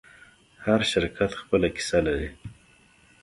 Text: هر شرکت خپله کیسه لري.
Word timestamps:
هر 0.65 0.81
شرکت 0.91 1.31
خپله 1.41 1.67
کیسه 1.75 1.99
لري. 2.05 2.29